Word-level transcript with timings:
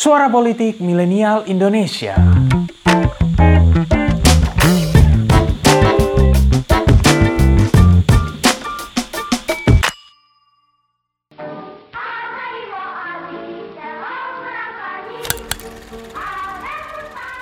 Suara 0.00 0.32
Politik 0.32 0.80
Milenial 0.80 1.44
Indonesia. 1.44 2.16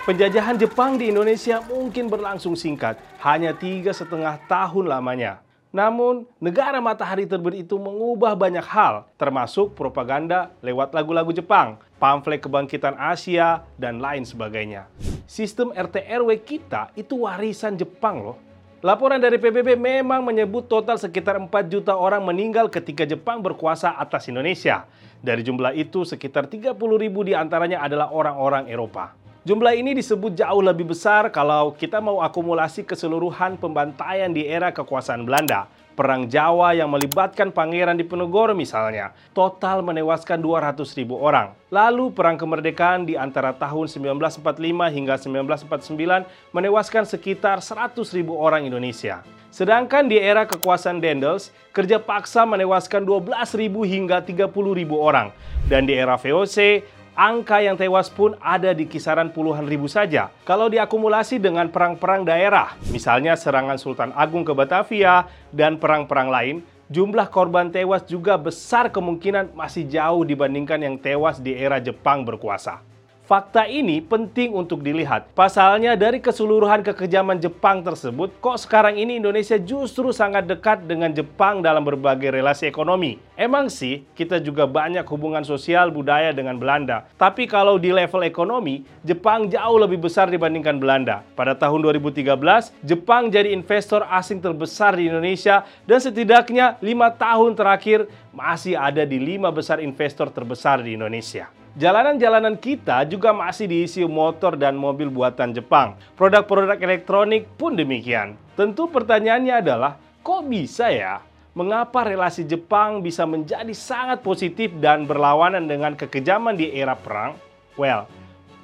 Penjajahan 0.02 0.58
Jepang 0.58 0.98
di 0.98 1.14
Indonesia 1.14 1.62
mungkin 1.62 2.10
berlangsung 2.10 2.58
singkat, 2.58 2.98
hanya 3.22 3.54
tiga 3.54 3.94
setengah 3.94 4.34
tahun 4.50 4.90
lamanya. 4.90 5.46
Namun, 5.68 6.24
negara 6.40 6.80
matahari 6.80 7.28
terbit 7.28 7.60
itu 7.68 7.76
mengubah 7.76 8.32
banyak 8.32 8.64
hal, 8.64 9.04
termasuk 9.20 9.76
propaganda 9.76 10.48
lewat 10.64 10.96
lagu-lagu 10.96 11.28
Jepang, 11.28 11.76
pamflet 12.00 12.40
kebangkitan 12.40 12.96
Asia, 12.96 13.68
dan 13.76 14.00
lain 14.00 14.24
sebagainya. 14.24 14.88
Sistem 15.28 15.76
RT 15.76 16.08
RW 16.08 16.40
kita 16.40 16.88
itu 16.96 17.28
warisan 17.28 17.76
Jepang 17.76 18.24
loh. 18.24 18.40
Laporan 18.80 19.20
dari 19.20 19.36
PBB 19.36 19.76
memang 19.76 20.24
menyebut 20.24 20.70
total 20.70 20.96
sekitar 20.96 21.36
4 21.36 21.50
juta 21.68 21.92
orang 21.98 22.24
meninggal 22.24 22.72
ketika 22.72 23.04
Jepang 23.04 23.44
berkuasa 23.44 23.92
atas 23.92 24.30
Indonesia. 24.32 24.88
Dari 25.20 25.44
jumlah 25.44 25.76
itu, 25.76 26.06
sekitar 26.06 26.48
30 26.48 26.78
ribu 26.96 27.26
di 27.26 27.34
antaranya 27.36 27.84
adalah 27.84 28.08
orang-orang 28.14 28.70
Eropa. 28.70 29.18
Jumlah 29.48 29.80
ini 29.80 29.96
disebut 29.96 30.36
jauh 30.36 30.60
lebih 30.60 30.92
besar 30.92 31.32
kalau 31.32 31.72
kita 31.72 32.04
mau 32.04 32.20
akumulasi 32.20 32.84
keseluruhan 32.84 33.56
pembantaian 33.56 34.28
di 34.28 34.44
era 34.44 34.68
kekuasaan 34.68 35.24
Belanda. 35.24 35.72
Perang 35.96 36.28
Jawa 36.28 36.76
yang 36.76 36.92
melibatkan 36.92 37.48
Pangeran 37.48 37.96
Diponegoro 37.96 38.52
misalnya, 38.52 39.16
total 39.32 39.80
menewaskan 39.80 40.44
200 40.44 40.84
ribu 41.00 41.16
orang. 41.16 41.56
Lalu 41.72 42.12
Perang 42.12 42.36
Kemerdekaan 42.36 43.08
di 43.08 43.16
antara 43.16 43.56
tahun 43.56 43.88
1945 43.88 44.44
hingga 44.92 45.16
1949 45.16 46.28
menewaskan 46.52 47.08
sekitar 47.08 47.64
100 47.64 47.96
ribu 48.12 48.36
orang 48.36 48.68
Indonesia. 48.68 49.24
Sedangkan 49.48 50.12
di 50.12 50.20
era 50.20 50.44
kekuasaan 50.44 51.00
Dendels, 51.00 51.56
kerja 51.72 51.96
paksa 51.96 52.44
menewaskan 52.44 53.00
12 53.00 53.32
ribu 53.56 53.80
hingga 53.80 54.20
30 54.20 54.52
ribu 54.76 55.00
orang. 55.00 55.32
Dan 55.72 55.88
di 55.88 55.96
era 55.96 56.20
VOC, 56.20 56.84
angka 57.18 57.58
yang 57.58 57.74
tewas 57.74 58.06
pun 58.06 58.38
ada 58.38 58.70
di 58.70 58.86
kisaran 58.86 59.34
puluhan 59.34 59.66
ribu 59.66 59.90
saja. 59.90 60.30
Kalau 60.46 60.70
diakumulasi 60.70 61.42
dengan 61.42 61.66
perang-perang 61.66 62.22
daerah, 62.22 62.78
misalnya 62.94 63.34
serangan 63.34 63.74
Sultan 63.74 64.14
Agung 64.14 64.46
ke 64.46 64.54
Batavia 64.54 65.26
dan 65.50 65.82
perang-perang 65.82 66.30
lain, 66.30 66.56
jumlah 66.86 67.26
korban 67.26 67.74
tewas 67.74 68.06
juga 68.06 68.38
besar 68.38 68.94
kemungkinan 68.94 69.50
masih 69.58 69.90
jauh 69.90 70.22
dibandingkan 70.22 70.78
yang 70.78 70.94
tewas 70.94 71.42
di 71.42 71.58
era 71.58 71.82
Jepang 71.82 72.22
berkuasa. 72.22 72.87
Fakta 73.28 73.68
ini 73.68 74.00
penting 74.00 74.56
untuk 74.56 74.80
dilihat. 74.80 75.36
Pasalnya 75.36 76.00
dari 76.00 76.16
keseluruhan 76.16 76.80
kekejaman 76.80 77.36
Jepang 77.36 77.84
tersebut, 77.84 78.32
kok 78.40 78.56
sekarang 78.56 78.96
ini 78.96 79.20
Indonesia 79.20 79.60
justru 79.60 80.16
sangat 80.16 80.48
dekat 80.48 80.88
dengan 80.88 81.12
Jepang 81.12 81.60
dalam 81.60 81.84
berbagai 81.84 82.32
relasi 82.32 82.64
ekonomi. 82.64 83.20
Emang 83.36 83.68
sih, 83.68 84.08
kita 84.16 84.40
juga 84.40 84.64
banyak 84.64 85.04
hubungan 85.04 85.44
sosial 85.44 85.92
budaya 85.92 86.32
dengan 86.32 86.56
Belanda. 86.56 87.04
Tapi 87.20 87.44
kalau 87.44 87.76
di 87.76 87.92
level 87.92 88.24
ekonomi, 88.24 88.88
Jepang 89.04 89.44
jauh 89.52 89.76
lebih 89.76 90.08
besar 90.08 90.32
dibandingkan 90.32 90.80
Belanda. 90.80 91.20
Pada 91.36 91.52
tahun 91.52 91.84
2013, 91.84 92.32
Jepang 92.80 93.28
jadi 93.28 93.52
investor 93.52 94.08
asing 94.08 94.40
terbesar 94.40 94.96
di 94.96 95.04
Indonesia 95.04 95.68
dan 95.84 96.00
setidaknya 96.00 96.80
lima 96.80 97.12
tahun 97.12 97.52
terakhir 97.52 98.08
masih 98.32 98.72
ada 98.72 99.04
di 99.04 99.20
lima 99.20 99.52
besar 99.52 99.84
investor 99.84 100.32
terbesar 100.32 100.80
di 100.80 100.96
Indonesia. 100.96 101.57
Jalanan-jalanan 101.78 102.58
kita 102.58 103.06
juga 103.06 103.30
masih 103.30 103.70
diisi 103.70 104.02
motor 104.02 104.58
dan 104.58 104.74
mobil 104.74 105.06
buatan 105.14 105.54
Jepang. 105.54 105.94
Produk-produk 106.18 106.74
elektronik 106.74 107.46
pun 107.54 107.78
demikian. 107.78 108.34
Tentu 108.58 108.90
pertanyaannya 108.90 109.62
adalah, 109.62 109.94
kok 110.26 110.42
bisa 110.50 110.90
ya? 110.90 111.22
Mengapa 111.54 112.02
relasi 112.02 112.42
Jepang 112.42 112.98
bisa 112.98 113.22
menjadi 113.30 113.70
sangat 113.70 114.26
positif 114.26 114.74
dan 114.82 115.06
berlawanan 115.06 115.70
dengan 115.70 115.94
kekejaman 115.94 116.58
di 116.58 116.66
era 116.74 116.98
perang? 116.98 117.38
Well, 117.78 118.10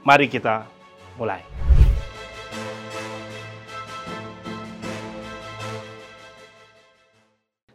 mari 0.02 0.26
kita 0.26 0.66
mulai. 1.14 1.73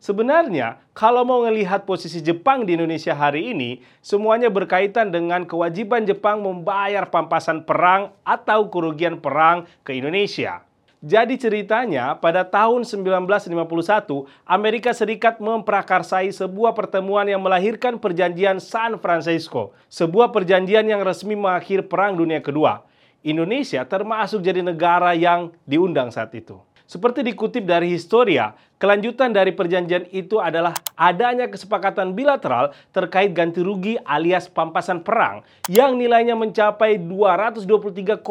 Sebenarnya, 0.10 0.82
kalau 0.98 1.22
mau 1.22 1.46
melihat 1.46 1.86
posisi 1.86 2.18
Jepang 2.18 2.66
di 2.66 2.74
Indonesia 2.74 3.14
hari 3.14 3.54
ini, 3.54 3.78
semuanya 4.02 4.50
berkaitan 4.50 5.14
dengan 5.14 5.46
kewajiban 5.46 6.02
Jepang 6.02 6.42
membayar 6.42 7.06
pampasan 7.06 7.62
perang 7.62 8.10
atau 8.26 8.74
kerugian 8.74 9.22
perang 9.22 9.70
ke 9.86 9.94
Indonesia. 9.94 10.66
Jadi 11.06 11.38
ceritanya, 11.38 12.18
pada 12.18 12.42
tahun 12.42 12.90
1951, 12.90 14.26
Amerika 14.50 14.98
Serikat 14.98 15.38
memprakarsai 15.38 16.34
sebuah 16.34 16.74
pertemuan 16.74 17.30
yang 17.30 17.46
melahirkan 17.46 18.02
perjanjian 18.02 18.58
San 18.58 18.98
Francisco, 18.98 19.78
sebuah 19.94 20.34
perjanjian 20.34 20.90
yang 20.90 21.06
resmi 21.06 21.38
mengakhiri 21.38 21.86
Perang 21.86 22.18
Dunia 22.18 22.42
Kedua. 22.42 22.82
Indonesia 23.22 23.86
termasuk 23.86 24.42
jadi 24.42 24.66
negara 24.66 25.14
yang 25.14 25.54
diundang 25.70 26.10
saat 26.10 26.34
itu. 26.34 26.58
Seperti 26.90 27.22
dikutip 27.22 27.70
dari 27.70 27.94
Historia, 27.94 28.58
kelanjutan 28.82 29.30
dari 29.30 29.54
perjanjian 29.54 30.10
itu 30.10 30.42
adalah 30.42 30.74
adanya 30.98 31.46
kesepakatan 31.46 32.18
bilateral 32.18 32.74
terkait 32.90 33.30
ganti 33.30 33.62
rugi 33.62 34.02
alias 34.10 34.50
pampasan 34.50 35.06
perang 35.06 35.46
yang 35.70 36.02
nilainya 36.02 36.34
mencapai 36.34 36.98
223,08 36.98 38.26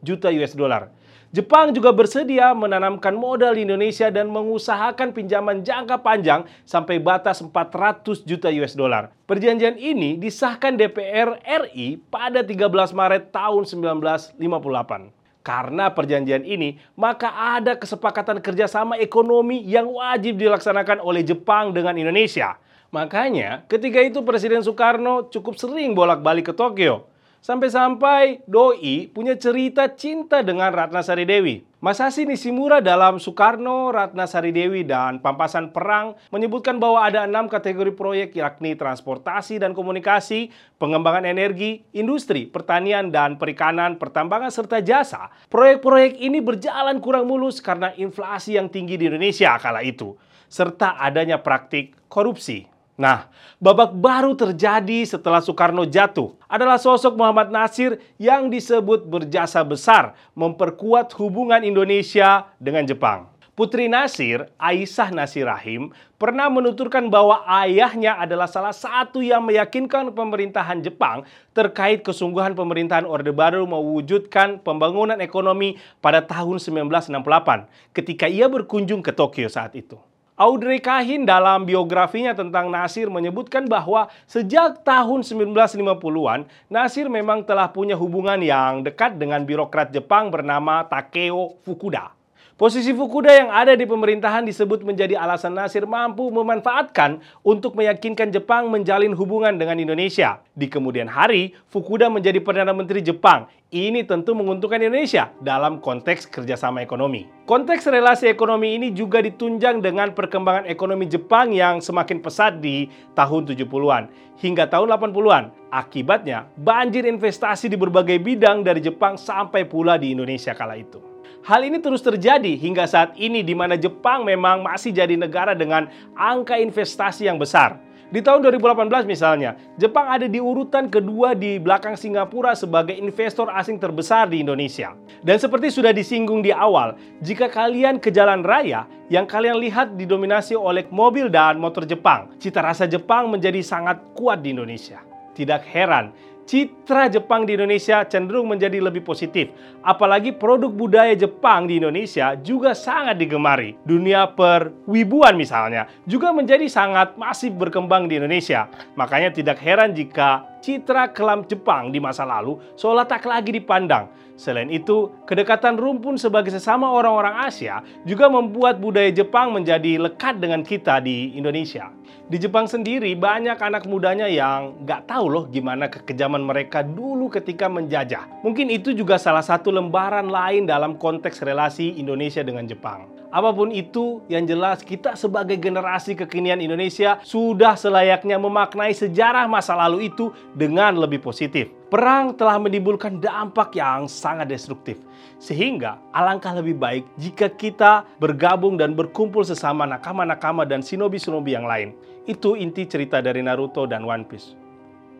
juta 0.00 0.32
US 0.32 0.56
dollar. 0.56 0.88
Jepang 1.28 1.76
juga 1.76 1.92
bersedia 1.92 2.56
menanamkan 2.56 3.12
modal 3.12 3.52
di 3.52 3.68
Indonesia 3.68 4.08
dan 4.08 4.32
mengusahakan 4.32 5.12
pinjaman 5.12 5.60
jangka 5.60 6.00
panjang 6.00 6.48
sampai 6.64 7.04
batas 7.04 7.44
400 7.44 8.24
juta 8.24 8.48
US 8.48 8.72
dollar. 8.72 9.12
Perjanjian 9.28 9.76
ini 9.76 10.16
disahkan 10.16 10.72
DPR 10.80 11.36
RI 11.68 12.00
pada 12.08 12.40
13 12.40 12.96
Maret 12.96 13.28
tahun 13.28 13.68
1958. 13.68 15.21
Karena 15.42 15.90
perjanjian 15.90 16.46
ini, 16.46 16.78
maka 16.94 17.58
ada 17.58 17.74
kesepakatan 17.74 18.38
kerjasama 18.38 18.94
ekonomi 19.02 19.58
yang 19.66 19.90
wajib 19.90 20.38
dilaksanakan 20.38 21.02
oleh 21.02 21.26
Jepang 21.26 21.74
dengan 21.74 21.98
Indonesia. 21.98 22.56
Makanya, 22.94 23.66
ketika 23.66 23.98
itu 23.98 24.22
Presiden 24.22 24.62
Soekarno 24.62 25.26
cukup 25.28 25.58
sering 25.58 25.98
bolak-balik 25.98 26.50
ke 26.50 26.54
Tokyo. 26.54 27.11
Sampai-sampai 27.42 28.46
Doi 28.46 29.10
punya 29.10 29.34
cerita 29.34 29.90
cinta 29.90 30.46
dengan 30.46 30.70
Ratna 30.70 31.02
Sari 31.02 31.26
Dewi. 31.26 31.66
Masashi 31.82 32.22
Nishimura 32.22 32.78
dalam 32.78 33.18
Soekarno, 33.18 33.90
Ratna 33.90 34.30
Sari 34.30 34.54
Dewi, 34.54 34.86
dan 34.86 35.18
Pampasan 35.18 35.74
Perang 35.74 36.14
menyebutkan 36.30 36.78
bahwa 36.78 37.02
ada 37.02 37.26
enam 37.26 37.50
kategori 37.50 37.98
proyek 37.98 38.38
yakni 38.38 38.78
transportasi 38.78 39.58
dan 39.58 39.74
komunikasi, 39.74 40.54
pengembangan 40.78 41.26
energi, 41.26 41.82
industri, 41.90 42.46
pertanian 42.46 43.10
dan 43.10 43.34
perikanan, 43.34 43.98
pertambangan, 43.98 44.54
serta 44.54 44.78
jasa. 44.78 45.34
Proyek-proyek 45.50 46.22
ini 46.22 46.38
berjalan 46.38 47.02
kurang 47.02 47.26
mulus 47.26 47.58
karena 47.58 47.90
inflasi 47.98 48.54
yang 48.54 48.70
tinggi 48.70 48.94
di 48.94 49.10
Indonesia 49.10 49.58
kala 49.58 49.82
itu, 49.82 50.14
serta 50.46 50.94
adanya 50.94 51.42
praktik 51.42 51.98
korupsi. 52.06 52.70
Nah, 52.92 53.24
babak 53.56 53.96
baru 53.96 54.36
terjadi 54.36 55.08
setelah 55.08 55.40
Soekarno 55.40 55.88
jatuh 55.88 56.36
adalah 56.44 56.76
sosok 56.76 57.16
Muhammad 57.16 57.48
Nasir 57.48 57.96
yang 58.20 58.52
disebut 58.52 59.08
berjasa 59.08 59.64
besar 59.64 60.12
memperkuat 60.36 61.08
hubungan 61.16 61.64
Indonesia 61.64 62.52
dengan 62.60 62.84
Jepang. 62.84 63.32
Putri 63.52 63.84
Nasir, 63.84 64.48
Aisyah 64.56 65.12
Nasir 65.12 65.44
Rahim, 65.44 65.92
pernah 66.16 66.48
menuturkan 66.48 67.12
bahwa 67.12 67.44
ayahnya 67.64 68.16
adalah 68.16 68.48
salah 68.48 68.72
satu 68.72 69.20
yang 69.20 69.44
meyakinkan 69.44 70.08
pemerintahan 70.16 70.80
Jepang 70.80 71.28
terkait 71.52 72.00
kesungguhan 72.00 72.56
pemerintahan 72.56 73.04
Orde 73.04 73.28
Baru 73.28 73.68
mewujudkan 73.68 74.56
pembangunan 74.64 75.20
ekonomi 75.20 75.76
pada 76.00 76.24
tahun 76.24 76.60
1968 76.64 77.92
ketika 77.92 78.24
ia 78.24 78.48
berkunjung 78.48 79.04
ke 79.04 79.12
Tokyo 79.12 79.52
saat 79.52 79.76
itu. 79.76 80.00
Audrey 80.42 80.82
Kahin 80.82 81.22
dalam 81.22 81.62
biografinya 81.62 82.34
tentang 82.34 82.66
Nasir 82.66 83.06
menyebutkan 83.06 83.70
bahwa 83.70 84.10
sejak 84.26 84.82
tahun 84.82 85.22
1950-an, 85.22 86.50
Nasir 86.66 87.06
memang 87.06 87.46
telah 87.46 87.70
punya 87.70 87.94
hubungan 87.94 88.42
yang 88.42 88.82
dekat 88.82 89.22
dengan 89.22 89.46
birokrat 89.46 89.94
Jepang 89.94 90.34
bernama 90.34 90.82
Takeo 90.90 91.62
Fukuda. 91.62 92.21
Posisi 92.62 92.94
Fukuda 92.94 93.34
yang 93.34 93.50
ada 93.50 93.74
di 93.74 93.82
pemerintahan 93.82 94.46
disebut 94.46 94.86
menjadi 94.86 95.18
alasan 95.18 95.50
Nasir 95.50 95.82
mampu 95.82 96.30
memanfaatkan 96.30 97.18
untuk 97.42 97.74
meyakinkan 97.74 98.30
Jepang 98.30 98.70
menjalin 98.70 99.18
hubungan 99.18 99.58
dengan 99.58 99.82
Indonesia. 99.82 100.38
Di 100.54 100.70
kemudian 100.70 101.10
hari, 101.10 101.58
Fukuda 101.66 102.06
menjadi 102.06 102.38
Perdana 102.38 102.70
Menteri 102.70 103.02
Jepang. 103.02 103.50
Ini 103.74 104.06
tentu 104.06 104.38
menguntungkan 104.38 104.78
Indonesia 104.78 105.34
dalam 105.42 105.82
konteks 105.82 106.30
kerjasama 106.30 106.86
ekonomi. 106.86 107.26
Konteks 107.50 107.90
relasi 107.90 108.30
ekonomi 108.30 108.78
ini 108.78 108.94
juga 108.94 109.18
ditunjang 109.18 109.82
dengan 109.82 110.14
perkembangan 110.14 110.70
ekonomi 110.70 111.10
Jepang 111.10 111.50
yang 111.50 111.82
semakin 111.82 112.22
pesat 112.22 112.62
di 112.62 112.86
tahun 113.18 113.42
70-an 113.42 114.06
hingga 114.38 114.70
tahun 114.70 114.86
80-an. 114.86 115.50
Akibatnya, 115.74 116.46
banjir 116.54 117.10
investasi 117.10 117.66
di 117.66 117.74
berbagai 117.74 118.22
bidang 118.22 118.62
dari 118.62 118.78
Jepang 118.78 119.18
sampai 119.18 119.66
pula 119.66 119.98
di 119.98 120.14
Indonesia 120.14 120.54
kala 120.54 120.78
itu. 120.78 121.11
Hal 121.42 121.66
ini 121.66 121.82
terus 121.82 122.06
terjadi 122.06 122.54
hingga 122.54 122.86
saat 122.86 123.18
ini 123.18 123.42
di 123.42 123.50
mana 123.50 123.74
Jepang 123.74 124.22
memang 124.22 124.62
masih 124.62 124.94
jadi 124.94 125.18
negara 125.18 125.58
dengan 125.58 125.90
angka 126.14 126.54
investasi 126.54 127.26
yang 127.26 127.34
besar. 127.34 127.82
Di 128.14 128.22
tahun 128.22 128.46
2018 128.46 129.08
misalnya, 129.10 129.58
Jepang 129.74 130.06
ada 130.06 130.30
di 130.30 130.38
urutan 130.38 130.86
kedua 130.86 131.34
di 131.34 131.58
belakang 131.58 131.98
Singapura 131.98 132.54
sebagai 132.54 132.94
investor 132.94 133.50
asing 133.50 133.82
terbesar 133.82 134.30
di 134.30 134.38
Indonesia. 134.38 134.94
Dan 135.18 135.42
seperti 135.42 135.74
sudah 135.74 135.90
disinggung 135.90 136.46
di 136.46 136.54
awal, 136.54 136.94
jika 137.24 137.50
kalian 137.50 137.98
ke 137.98 138.14
jalan 138.14 138.46
raya, 138.46 138.86
yang 139.10 139.26
kalian 139.26 139.58
lihat 139.58 139.98
didominasi 139.98 140.54
oleh 140.54 140.86
mobil 140.94 141.26
dan 141.26 141.58
motor 141.58 141.82
Jepang, 141.82 142.30
cita 142.38 142.62
rasa 142.62 142.86
Jepang 142.86 143.26
menjadi 143.26 143.58
sangat 143.66 143.98
kuat 144.14 144.46
di 144.46 144.54
Indonesia. 144.54 145.02
Tidak 145.32 145.64
heran 145.72 146.12
citra 146.44 147.08
Jepang 147.08 147.48
di 147.48 147.56
Indonesia 147.56 148.04
cenderung 148.04 148.50
menjadi 148.50 148.78
lebih 148.78 149.02
positif. 149.02 149.48
Apalagi 149.80 150.36
produk 150.36 150.68
budaya 150.68 151.16
Jepang 151.16 151.66
di 151.66 151.80
Indonesia 151.80 152.36
juga 152.38 152.76
sangat 152.76 153.18
digemari. 153.18 153.74
Dunia 153.82 154.28
perwibuan 154.30 155.34
misalnya 155.34 155.88
juga 156.04 156.30
menjadi 156.30 156.68
sangat 156.68 157.16
masif 157.16 157.54
berkembang 157.56 158.06
di 158.06 158.20
Indonesia. 158.20 158.68
Makanya 158.94 159.32
tidak 159.32 159.58
heran 159.62 159.96
jika 159.96 160.51
citra 160.62 161.10
kelam 161.10 161.42
Jepang 161.50 161.90
di 161.90 161.98
masa 161.98 162.22
lalu 162.22 162.56
seolah 162.78 163.04
tak 163.04 163.26
lagi 163.26 163.50
dipandang. 163.50 164.08
Selain 164.32 164.72
itu, 164.72 165.12
kedekatan 165.28 165.76
rumpun 165.76 166.16
sebagai 166.16 166.48
sesama 166.48 166.88
orang-orang 166.88 167.44
Asia 167.44 167.84
juga 168.08 168.32
membuat 168.32 168.80
budaya 168.80 169.12
Jepang 169.12 169.52
menjadi 169.52 170.00
lekat 170.00 170.40
dengan 170.40 170.64
kita 170.64 171.04
di 171.04 171.36
Indonesia. 171.36 171.92
Di 172.32 172.40
Jepang 172.40 172.64
sendiri 172.64 173.12
banyak 173.12 173.60
anak 173.60 173.84
mudanya 173.84 174.24
yang 174.24 174.88
nggak 174.88 175.04
tahu 175.04 175.26
loh 175.28 175.44
gimana 175.52 175.92
kekejaman 175.92 176.40
mereka 176.40 176.80
dulu 176.80 177.28
ketika 177.28 177.68
menjajah. 177.68 178.40
Mungkin 178.40 178.72
itu 178.72 178.96
juga 178.96 179.20
salah 179.20 179.44
satu 179.44 179.68
lembaran 179.68 180.32
lain 180.32 180.64
dalam 180.64 180.96
konteks 180.96 181.44
relasi 181.44 182.00
Indonesia 182.00 182.40
dengan 182.40 182.64
Jepang. 182.64 183.11
Apa 183.32 183.48
pun 183.48 183.72
itu, 183.72 184.20
yang 184.28 184.44
jelas 184.44 184.84
kita 184.84 185.16
sebagai 185.16 185.56
generasi 185.56 186.12
kekinian 186.12 186.60
Indonesia 186.60 187.16
sudah 187.24 187.80
selayaknya 187.80 188.36
memaknai 188.36 188.92
sejarah 188.92 189.48
masa 189.48 189.72
lalu 189.72 190.12
itu 190.12 190.36
dengan 190.52 190.92
lebih 191.00 191.24
positif. 191.24 191.72
Perang 191.88 192.36
telah 192.36 192.60
menimbulkan 192.60 193.16
dampak 193.24 193.72
yang 193.72 194.04
sangat 194.04 194.52
destruktif. 194.52 195.00
Sehingga 195.40 195.96
alangkah 196.12 196.52
lebih 196.52 196.76
baik 196.76 197.08
jika 197.16 197.48
kita 197.48 198.04
bergabung 198.20 198.76
dan 198.76 198.92
berkumpul 198.92 199.48
sesama 199.48 199.88
nakama-nakama 199.88 200.68
dan 200.68 200.84
shinobi-shinobi 200.84 201.56
yang 201.56 201.64
lain. 201.64 201.96
Itu 202.28 202.52
inti 202.52 202.84
cerita 202.84 203.24
dari 203.24 203.40
Naruto 203.40 203.88
dan 203.88 204.04
One 204.04 204.28
Piece. 204.28 204.52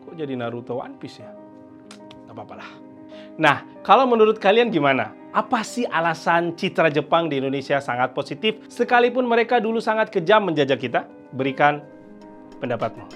Kok 0.05 0.13
jadi 0.13 0.37
Naruto 0.37 0.77
One 0.85 1.01
Piece 1.01 1.17
ya? 1.17 1.33
Gak 2.29 2.37
apa-apa 2.37 2.61
lah. 2.61 2.82
Nah, 3.37 3.65
kalau 3.81 4.05
menurut 4.05 4.37
kalian 4.37 4.69
gimana? 4.69 5.13
Apa 5.33 5.65
sih 5.65 5.89
alasan 5.89 6.53
citra 6.53 6.93
Jepang 6.93 7.25
di 7.25 7.41
Indonesia 7.41 7.81
sangat 7.81 8.13
positif 8.13 8.69
sekalipun 8.69 9.25
mereka 9.25 9.57
dulu 9.57 9.81
sangat 9.81 10.13
kejam 10.13 10.45
menjajah 10.45 10.77
kita? 10.77 11.09
Berikan 11.33 11.81
pendapatmu. 12.61 13.09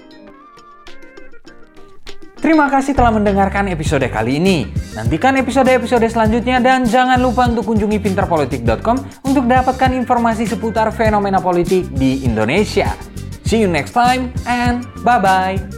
Terima 2.38 2.70
kasih 2.70 2.94
telah 2.94 3.10
mendengarkan 3.10 3.66
episode 3.70 4.06
kali 4.10 4.38
ini. 4.38 4.66
Nantikan 4.94 5.34
episode-episode 5.38 6.06
selanjutnya 6.06 6.62
dan 6.62 6.86
jangan 6.86 7.18
lupa 7.18 7.46
untuk 7.50 7.66
kunjungi 7.66 7.98
pinterpolitik.com 7.98 9.26
untuk 9.26 9.44
dapatkan 9.46 9.94
informasi 9.94 10.46
seputar 10.46 10.90
fenomena 10.94 11.42
politik 11.42 11.90
di 11.94 12.22
Indonesia. 12.22 12.94
See 13.42 13.62
you 13.62 13.70
next 13.70 13.94
time 13.94 14.30
and 14.46 14.86
bye-bye. 15.02 15.77